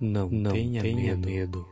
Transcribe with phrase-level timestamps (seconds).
[0.00, 1.28] Não, não tenha, tenha medo.
[1.28, 1.66] medo.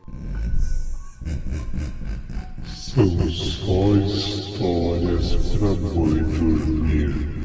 [2.67, 7.38] São só histórias pra boi dormir.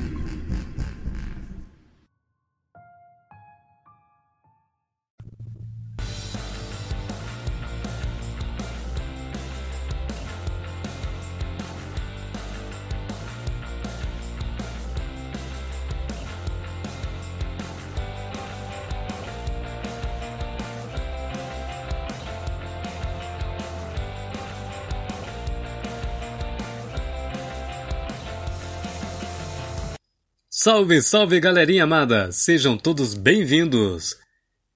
[30.64, 32.32] Salve, salve galerinha amada!
[32.32, 34.18] Sejam todos bem-vindos!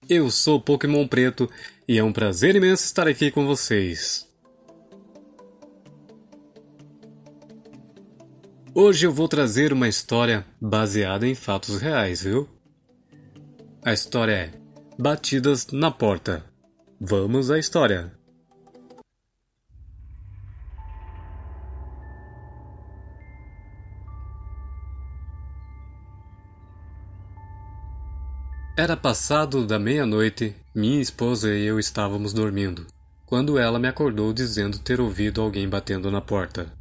[0.09, 1.49] Eu sou Pokémon Preto
[1.87, 4.27] e é um prazer imenso estar aqui com vocês.
[8.75, 12.49] Hoje eu vou trazer uma história baseada em fatos reais, viu?
[13.81, 14.51] A história é
[14.99, 16.43] Batidas na Porta.
[16.99, 18.11] Vamos à história!
[28.79, 32.85] Era passado da meia-noite, minha esposa e eu estávamos dormindo,
[33.25, 36.71] quando ela me acordou dizendo ter ouvido alguém batendo na porta.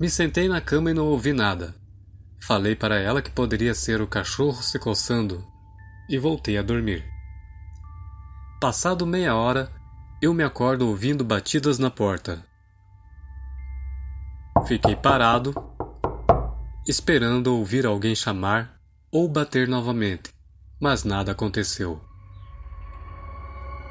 [0.00, 1.74] Me sentei na cama e não ouvi nada.
[2.40, 5.44] Falei para ela que poderia ser o cachorro se coçando
[6.08, 7.04] e voltei a dormir.
[8.58, 9.70] Passado meia hora,
[10.22, 12.42] eu me acordo ouvindo batidas na porta.
[14.66, 15.52] Fiquei parado
[16.86, 18.80] esperando ouvir alguém chamar
[19.10, 20.30] ou bater novamente,
[20.80, 22.00] mas nada aconteceu.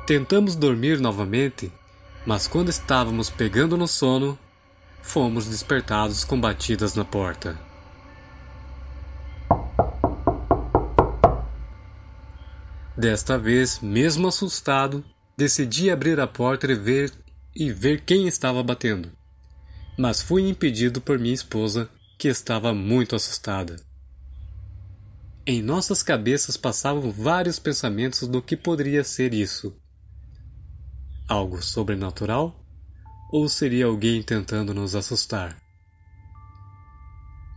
[0.05, 1.71] Tentamos dormir novamente,
[2.25, 4.37] mas quando estávamos pegando no sono,
[5.01, 7.57] fomos despertados com batidas na porta.
[12.97, 15.03] Desta vez, mesmo assustado,
[15.37, 17.11] decidi abrir a porta e ver
[17.55, 19.09] e ver quem estava batendo.
[19.97, 21.89] Mas fui impedido por minha esposa,
[22.21, 23.77] que estava muito assustada.
[25.43, 29.75] Em nossas cabeças passavam vários pensamentos do que poderia ser isso.
[31.27, 32.63] Algo sobrenatural?
[33.31, 35.57] Ou seria alguém tentando nos assustar?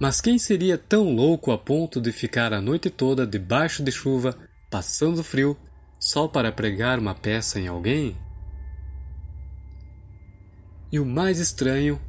[0.00, 4.34] Mas quem seria tão louco a ponto de ficar a noite toda debaixo de chuva,
[4.70, 5.58] passando frio,
[6.00, 8.16] só para pregar uma peça em alguém?
[10.90, 12.00] E o mais estranho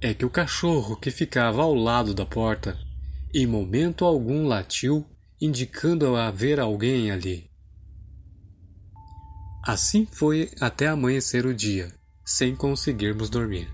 [0.00, 2.78] é que o cachorro que ficava ao lado da porta,
[3.34, 5.06] em momento algum latiu,
[5.40, 7.50] indicando haver alguém ali.
[9.62, 11.92] Assim foi até amanhecer o dia,
[12.24, 13.68] sem conseguirmos dormir.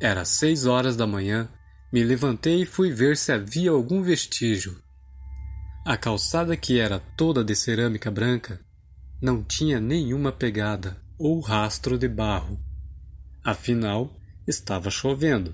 [0.00, 1.48] Era seis horas da manhã,
[1.90, 4.78] me levantei e fui ver se havia algum vestígio.
[5.86, 8.60] A calçada, que era toda de cerâmica branca,
[9.20, 12.58] não tinha nenhuma pegada ou rastro de barro.
[13.42, 14.14] Afinal,
[14.46, 15.52] estava chovendo.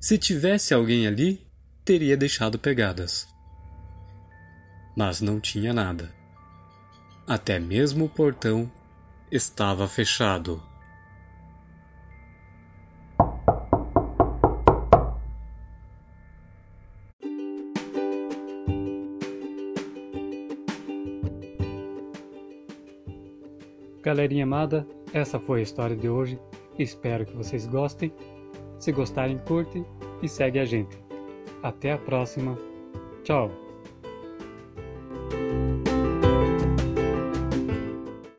[0.00, 1.46] Se tivesse alguém ali,
[1.84, 3.28] teria deixado pegadas.
[4.96, 6.10] Mas não tinha nada.
[7.26, 8.70] Até mesmo o portão
[9.30, 10.62] estava fechado.
[24.02, 26.38] Galerinha amada, essa foi a história de hoje.
[26.82, 28.12] Espero que vocês gostem.
[28.78, 29.84] Se gostarem, curte
[30.22, 30.98] e segue a gente.
[31.62, 32.56] Até a próxima.
[33.22, 33.69] Tchau!